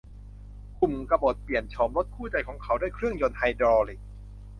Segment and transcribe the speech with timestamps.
[0.79, 3.99] กลุ่มกบฏเปลี่ยนโฉมรถรถคู่ใจของเขาด้วยเครื่องยนต์ไฮดรอลิค